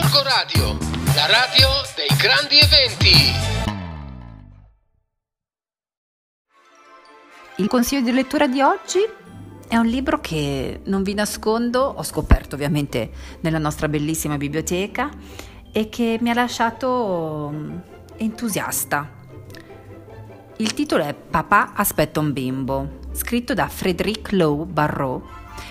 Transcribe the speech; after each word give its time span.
Gorgo 0.00 0.22
Radio, 0.22 0.78
la 1.16 1.26
radio 1.26 1.68
dei 1.96 2.16
grandi 2.16 2.56
eventi. 2.56 3.10
Il 7.56 7.66
consiglio 7.66 8.02
di 8.02 8.12
lettura 8.12 8.46
di 8.46 8.60
oggi 8.60 9.00
è 9.66 9.76
un 9.76 9.86
libro 9.86 10.20
che 10.20 10.82
non 10.84 11.02
vi 11.02 11.14
nascondo, 11.14 11.80
ho 11.80 12.04
scoperto 12.04 12.54
ovviamente 12.54 13.10
nella 13.40 13.58
nostra 13.58 13.88
bellissima 13.88 14.36
biblioteca 14.36 15.10
e 15.72 15.88
che 15.88 16.18
mi 16.20 16.30
ha 16.30 16.34
lasciato 16.34 17.50
mm, 17.52 17.78
entusiasta. 18.18 19.10
Il 20.58 20.74
titolo 20.74 21.02
è 21.02 21.12
Papà 21.12 21.72
aspetta 21.74 22.20
un 22.20 22.32
bimbo, 22.32 23.00
scritto 23.10 23.52
da 23.52 23.66
Frédéric 23.66 24.30
Lowe 24.30 24.64
Barrault 24.64 25.24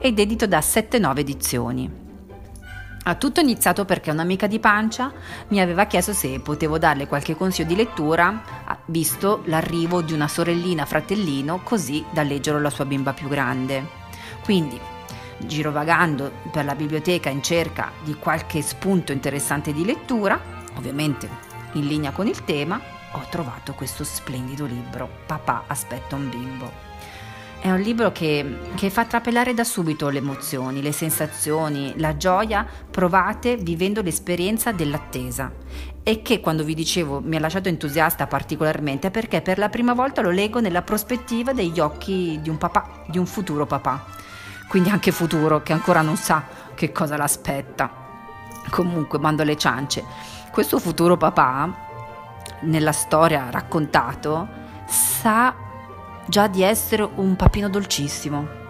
ed 0.00 0.18
edito 0.18 0.48
da 0.48 0.58
7-9 0.58 1.18
edizioni. 1.18 2.06
Ha 3.08 3.14
tutto 3.14 3.40
iniziato 3.40 3.86
perché 3.86 4.10
un'amica 4.10 4.46
di 4.46 4.58
pancia 4.58 5.10
mi 5.48 5.62
aveva 5.62 5.86
chiesto 5.86 6.12
se 6.12 6.40
potevo 6.40 6.76
darle 6.76 7.06
qualche 7.06 7.34
consiglio 7.34 7.68
di 7.68 7.74
lettura, 7.74 8.42
visto 8.84 9.40
l'arrivo 9.46 10.02
di 10.02 10.12
una 10.12 10.28
sorellina 10.28 10.84
fratellino, 10.84 11.62
così 11.62 12.04
da 12.10 12.22
leggerlo 12.22 12.58
alla 12.58 12.68
sua 12.68 12.84
bimba 12.84 13.14
più 13.14 13.28
grande. 13.28 13.82
Quindi, 14.44 14.78
girovagando 15.38 16.32
per 16.52 16.66
la 16.66 16.74
biblioteca 16.74 17.30
in 17.30 17.42
cerca 17.42 17.92
di 18.04 18.12
qualche 18.12 18.60
spunto 18.60 19.12
interessante 19.12 19.72
di 19.72 19.86
lettura, 19.86 20.38
ovviamente 20.74 21.30
in 21.72 21.86
linea 21.86 22.10
con 22.10 22.26
il 22.26 22.44
tema, 22.44 22.78
ho 23.12 23.24
trovato 23.30 23.72
questo 23.72 24.04
splendido 24.04 24.66
libro, 24.66 25.08
Papà 25.24 25.64
aspetta 25.66 26.14
un 26.14 26.28
bimbo. 26.28 26.70
È 27.60 27.68
un 27.72 27.80
libro 27.80 28.12
che, 28.12 28.58
che, 28.76 28.88
fa 28.88 29.04
trapelare 29.04 29.52
da 29.52 29.64
subito 29.64 30.08
le 30.10 30.18
emozioni, 30.18 30.80
le 30.80 30.92
sensazioni, 30.92 31.92
la 31.96 32.16
gioia 32.16 32.64
provate 32.88 33.56
vivendo 33.56 34.00
l'esperienza 34.00 34.70
dell'attesa 34.70 35.52
e 36.04 36.22
che 36.22 36.38
quando 36.38 36.62
vi 36.62 36.74
dicevo 36.74 37.20
mi 37.20 37.34
ha 37.34 37.40
lasciato 37.40 37.68
entusiasta 37.68 38.28
particolarmente 38.28 39.10
perché 39.10 39.42
per 39.42 39.58
la 39.58 39.68
prima 39.68 39.92
volta 39.92 40.22
lo 40.22 40.30
leggo 40.30 40.60
nella 40.60 40.82
prospettiva 40.82 41.52
degli 41.52 41.80
occhi 41.80 42.38
di 42.40 42.48
un 42.48 42.58
papà, 42.58 43.02
di 43.08 43.18
un 43.18 43.26
futuro 43.26 43.66
papà, 43.66 44.06
quindi 44.68 44.90
anche 44.90 45.10
futuro 45.10 45.60
che 45.60 45.72
ancora 45.72 46.00
non 46.00 46.16
sa 46.16 46.44
che 46.74 46.92
cosa 46.92 47.16
l'aspetta. 47.16 47.90
Comunque, 48.70 49.18
mando 49.18 49.42
le 49.42 49.56
ciance. 49.56 50.04
Questo 50.52 50.78
futuro 50.78 51.16
papà, 51.16 51.74
nella 52.60 52.92
storia 52.92 53.48
raccontato, 53.50 54.46
sa 54.86 55.66
già 56.28 56.46
di 56.46 56.62
essere 56.62 57.08
un 57.16 57.36
papino 57.36 57.68
dolcissimo. 57.68 58.66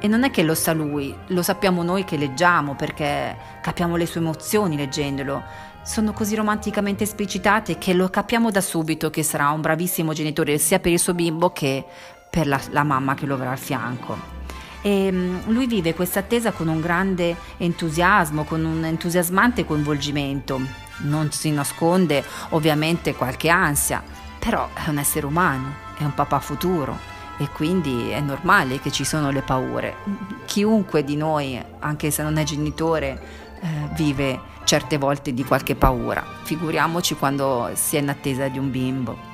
E 0.00 0.08
non 0.08 0.24
è 0.24 0.30
che 0.30 0.42
lo 0.42 0.54
sa 0.54 0.72
lui, 0.72 1.14
lo 1.28 1.42
sappiamo 1.42 1.82
noi 1.82 2.04
che 2.04 2.16
leggiamo 2.16 2.74
perché 2.74 3.36
capiamo 3.62 3.96
le 3.96 4.06
sue 4.06 4.20
emozioni 4.20 4.76
leggendolo. 4.76 5.42
Sono 5.82 6.12
così 6.12 6.34
romanticamente 6.34 7.04
esplicitate 7.04 7.78
che 7.78 7.92
lo 7.92 8.08
capiamo 8.08 8.50
da 8.50 8.60
subito 8.60 9.10
che 9.10 9.22
sarà 9.22 9.50
un 9.50 9.60
bravissimo 9.60 10.12
genitore 10.12 10.58
sia 10.58 10.78
per 10.78 10.92
il 10.92 10.98
suo 10.98 11.14
bimbo 11.14 11.50
che 11.52 11.84
per 12.28 12.46
la, 12.46 12.60
la 12.70 12.82
mamma 12.82 13.14
che 13.14 13.26
lo 13.26 13.34
avrà 13.34 13.50
al 13.50 13.58
fianco. 13.58 14.38
E 14.82 15.12
mm, 15.12 15.36
lui 15.48 15.66
vive 15.66 15.94
questa 15.94 16.20
attesa 16.20 16.52
con 16.52 16.68
un 16.68 16.80
grande 16.80 17.36
entusiasmo, 17.58 18.44
con 18.44 18.64
un 18.64 18.84
entusiasmante 18.84 19.66
coinvolgimento. 19.66 20.60
Non 21.02 21.30
si 21.30 21.50
nasconde 21.50 22.24
ovviamente 22.50 23.14
qualche 23.14 23.50
ansia, 23.50 24.02
però 24.38 24.68
è 24.72 24.88
un 24.88 24.98
essere 24.98 25.26
umano 25.26 25.88
è 26.00 26.04
un 26.04 26.14
papà 26.14 26.40
futuro 26.40 26.96
e 27.38 27.48
quindi 27.50 28.10
è 28.10 28.20
normale 28.20 28.80
che 28.80 28.90
ci 28.90 29.04
sono 29.04 29.30
le 29.30 29.42
paure. 29.42 29.96
Chiunque 30.44 31.04
di 31.04 31.16
noi, 31.16 31.62
anche 31.78 32.10
se 32.10 32.22
non 32.22 32.36
è 32.36 32.42
genitore, 32.42 33.20
eh, 33.60 33.66
vive 33.94 34.40
certe 34.64 34.98
volte 34.98 35.32
di 35.32 35.44
qualche 35.44 35.74
paura. 35.74 36.24
Figuriamoci 36.42 37.14
quando 37.14 37.70
si 37.74 37.96
è 37.96 38.00
in 38.00 38.08
attesa 38.08 38.48
di 38.48 38.58
un 38.58 38.70
bimbo. 38.70 39.28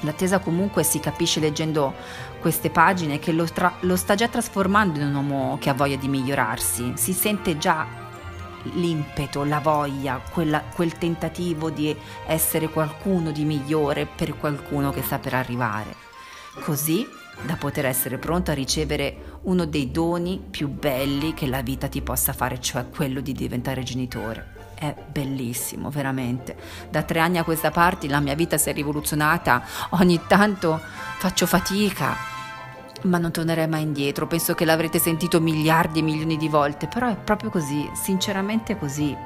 L'attesa 0.00 0.38
comunque 0.38 0.82
si 0.82 1.00
capisce 1.00 1.40
leggendo 1.40 1.94
queste 2.40 2.70
pagine 2.70 3.18
che 3.18 3.32
lo, 3.32 3.44
tra- 3.44 3.74
lo 3.80 3.96
sta 3.96 4.14
già 4.14 4.28
trasformando 4.28 5.00
in 5.00 5.06
un 5.06 5.14
uomo 5.14 5.58
che 5.58 5.70
ha 5.70 5.74
voglia 5.74 5.96
di 5.96 6.08
migliorarsi, 6.08 6.92
si 6.96 7.12
sente 7.12 7.58
già 7.58 7.86
l'impeto, 8.74 9.44
la 9.44 9.60
voglia, 9.60 10.20
quella, 10.30 10.60
quel 10.60 10.98
tentativo 10.98 11.70
di 11.70 11.94
essere 12.26 12.68
qualcuno 12.68 13.30
di 13.30 13.44
migliore 13.44 14.06
per 14.06 14.36
qualcuno 14.36 14.90
che 14.90 15.02
sta 15.02 15.18
per 15.18 15.34
arrivare. 15.34 15.94
Così 16.60 17.06
da 17.42 17.56
poter 17.56 17.84
essere 17.86 18.18
pronto 18.18 18.50
a 18.50 18.54
ricevere 18.54 19.38
uno 19.42 19.66
dei 19.66 19.90
doni 19.90 20.42
più 20.50 20.68
belli 20.68 21.34
che 21.34 21.46
la 21.46 21.60
vita 21.60 21.88
ti 21.88 22.00
possa 22.00 22.32
fare, 22.32 22.60
cioè 22.60 22.88
quello 22.88 23.20
di 23.20 23.32
diventare 23.32 23.82
genitore. 23.82 24.54
È 24.74 24.94
bellissimo, 25.10 25.90
veramente. 25.90 26.56
Da 26.90 27.02
tre 27.02 27.20
anni 27.20 27.38
a 27.38 27.44
questa 27.44 27.70
parte 27.70 28.08
la 28.08 28.20
mia 28.20 28.34
vita 28.34 28.58
si 28.58 28.70
è 28.70 28.72
rivoluzionata, 28.72 29.62
ogni 29.90 30.20
tanto 30.26 30.80
faccio 31.18 31.46
fatica 31.46 32.34
ma 33.02 33.18
non 33.18 33.30
tornerei 33.30 33.68
mai 33.68 33.82
indietro, 33.82 34.26
penso 34.26 34.54
che 34.54 34.64
l'avrete 34.64 34.98
sentito 34.98 35.40
miliardi 35.40 36.00
e 36.00 36.02
milioni 36.02 36.36
di 36.36 36.48
volte, 36.48 36.86
però 36.86 37.08
è 37.08 37.16
proprio 37.16 37.50
così, 37.50 37.88
sinceramente 37.94 38.78
così. 38.78 39.16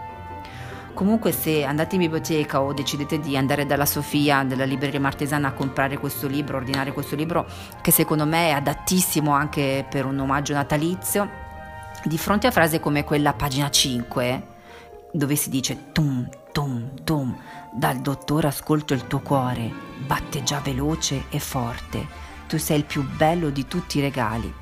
Comunque 0.92 1.32
se 1.32 1.64
andate 1.64 1.94
in 1.94 2.02
biblioteca 2.02 2.60
o 2.60 2.72
decidete 2.72 3.20
di 3.20 3.36
andare 3.36 3.64
dalla 3.64 3.86
Sofia, 3.86 4.42
della 4.42 4.64
libreria 4.64 5.00
martesana 5.00 5.48
a 5.48 5.52
comprare 5.52 5.98
questo 5.98 6.26
libro, 6.26 6.56
ordinare 6.56 6.92
questo 6.92 7.16
libro, 7.16 7.46
che 7.80 7.90
secondo 7.90 8.26
me 8.26 8.48
è 8.48 8.52
adattissimo 8.52 9.30
anche 9.32 9.86
per 9.88 10.04
un 10.04 10.18
omaggio 10.18 10.52
natalizio, 10.52 11.28
di 12.04 12.18
fronte 12.18 12.48
a 12.48 12.50
frasi 12.50 12.80
come 12.80 13.04
quella 13.04 13.32
pagina 13.32 13.70
5, 13.70 14.46
dove 15.12 15.36
si 15.36 15.48
dice 15.48 15.92
tum 15.92 16.28
tum 16.52 16.90
tum, 17.04 17.36
dal 17.72 17.98
dottore 18.00 18.48
ascolto 18.48 18.92
il 18.92 19.06
tuo 19.06 19.20
cuore, 19.20 19.72
batte 20.04 20.42
già 20.42 20.60
veloce 20.60 21.24
e 21.30 21.38
forte 21.38 22.29
tu 22.50 22.58
sei 22.58 22.78
il 22.78 22.84
più 22.84 23.08
bello 23.08 23.48
di 23.50 23.68
tutti 23.68 23.98
i 23.98 24.00
regali. 24.00 24.52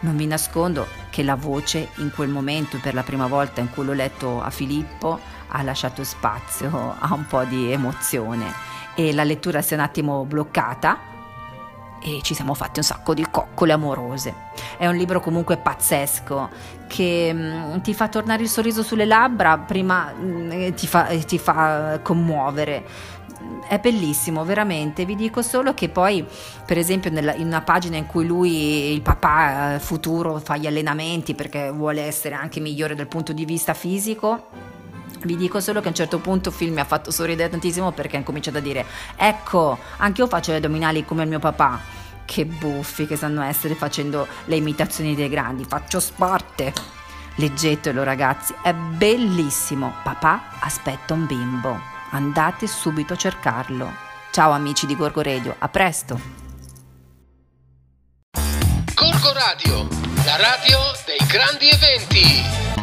Non 0.00 0.16
vi 0.16 0.26
nascondo 0.26 0.88
che 1.10 1.22
la 1.22 1.36
voce 1.36 1.90
in 1.98 2.10
quel 2.12 2.28
momento, 2.28 2.80
per 2.82 2.92
la 2.92 3.04
prima 3.04 3.28
volta 3.28 3.60
in 3.60 3.70
cui 3.70 3.84
l'ho 3.84 3.92
letto 3.92 4.42
a 4.42 4.50
Filippo, 4.50 5.20
ha 5.46 5.62
lasciato 5.62 6.02
spazio 6.02 6.96
a 6.98 7.14
un 7.14 7.24
po' 7.28 7.44
di 7.44 7.70
emozione 7.70 8.52
e 8.96 9.12
la 9.12 9.22
lettura 9.22 9.62
si 9.62 9.74
è 9.74 9.76
un 9.76 9.84
attimo 9.84 10.24
bloccata 10.24 11.12
e 12.02 12.18
ci 12.22 12.34
siamo 12.34 12.52
fatti 12.54 12.80
un 12.80 12.84
sacco 12.84 13.14
di 13.14 13.24
coccole 13.30 13.72
amorose. 13.72 14.34
È 14.76 14.86
un 14.88 14.96
libro 14.96 15.20
comunque 15.20 15.56
pazzesco 15.56 16.50
che 16.88 17.30
mm, 17.32 17.78
ti 17.78 17.94
fa 17.94 18.08
tornare 18.08 18.42
il 18.42 18.48
sorriso 18.48 18.82
sulle 18.82 19.06
labbra, 19.06 19.56
prima 19.58 20.12
mm, 20.12 20.72
ti, 20.72 20.88
fa, 20.88 21.04
ti 21.24 21.38
fa 21.38 22.00
commuovere 22.02 22.84
è 23.66 23.78
bellissimo, 23.78 24.44
veramente. 24.44 25.04
Vi 25.04 25.16
dico 25.16 25.42
solo 25.42 25.74
che 25.74 25.88
poi, 25.88 26.24
per 26.64 26.78
esempio, 26.78 27.10
nella, 27.10 27.34
in 27.34 27.46
una 27.46 27.62
pagina 27.62 27.96
in 27.96 28.06
cui 28.06 28.26
lui, 28.26 28.92
il 28.92 29.02
papà 29.02 29.74
eh, 29.74 29.78
futuro, 29.80 30.38
fa 30.38 30.56
gli 30.56 30.66
allenamenti 30.66 31.34
perché 31.34 31.70
vuole 31.70 32.02
essere 32.02 32.34
anche 32.34 32.60
migliore 32.60 32.94
dal 32.94 33.06
punto 33.06 33.32
di 33.32 33.44
vista 33.44 33.74
fisico. 33.74 34.48
Vi 35.22 35.36
dico 35.36 35.60
solo 35.60 35.80
che 35.80 35.86
a 35.86 35.90
un 35.90 35.94
certo 35.94 36.18
punto 36.18 36.50
il 36.50 36.54
film 36.54 36.74
mi 36.74 36.80
ha 36.80 36.84
fatto 36.84 37.10
sorridere 37.10 37.48
tantissimo 37.48 37.92
perché 37.92 38.18
ha 38.18 38.22
cominciato 38.22 38.58
a 38.58 38.60
dire: 38.60 38.84
Ecco, 39.16 39.78
anche 39.98 40.20
io 40.20 40.26
faccio 40.26 40.52
gli 40.52 40.56
addominali 40.56 41.04
come 41.04 41.22
il 41.22 41.28
mio 41.28 41.38
papà. 41.38 42.02
Che 42.26 42.46
buffi 42.46 43.06
che 43.06 43.16
sanno 43.16 43.42
essere 43.42 43.74
facendo 43.74 44.26
le 44.46 44.56
imitazioni 44.56 45.14
dei 45.14 45.28
grandi. 45.28 45.64
Faccio 45.64 46.00
sport. 46.00 46.72
Leggetelo, 47.36 48.02
ragazzi, 48.02 48.54
è 48.62 48.72
bellissimo. 48.72 49.92
Papà 50.02 50.58
aspetta 50.60 51.12
un 51.12 51.26
bimbo 51.26 51.93
andate 52.14 52.66
subito 52.68 53.12
a 53.12 53.16
cercarlo. 53.16 53.92
Ciao 54.30 54.52
amici 54.52 54.86
di 54.86 54.96
Gorgo 54.96 55.20
Radio, 55.20 55.54
a 55.58 55.68
presto! 55.68 56.42
Gorgo 58.94 59.32
Radio, 59.32 59.88
la 60.24 60.36
radio 60.36 60.78
dei 61.04 61.26
grandi 61.26 61.68
eventi. 61.68 62.73